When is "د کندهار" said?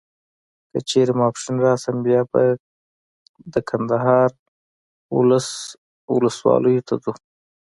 3.53-4.29